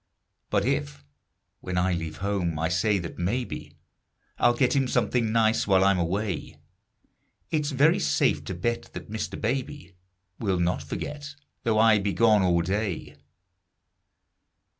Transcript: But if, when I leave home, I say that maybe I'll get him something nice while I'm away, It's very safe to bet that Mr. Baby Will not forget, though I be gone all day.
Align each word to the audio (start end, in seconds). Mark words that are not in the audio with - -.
But 0.49 0.65
if, 0.65 1.03
when 1.59 1.77
I 1.77 1.93
leave 1.93 2.17
home, 2.25 2.57
I 2.57 2.69
say 2.69 2.97
that 2.97 3.19
maybe 3.19 3.75
I'll 4.39 4.55
get 4.55 4.75
him 4.75 4.87
something 4.87 5.31
nice 5.31 5.67
while 5.67 5.83
I'm 5.83 5.99
away, 5.99 6.57
It's 7.51 7.69
very 7.69 7.99
safe 7.99 8.43
to 8.45 8.55
bet 8.55 8.89
that 8.93 9.11
Mr. 9.11 9.39
Baby 9.39 9.93
Will 10.39 10.59
not 10.59 10.81
forget, 10.81 11.35
though 11.61 11.77
I 11.77 11.99
be 11.99 12.13
gone 12.13 12.41
all 12.41 12.63
day. 12.63 13.15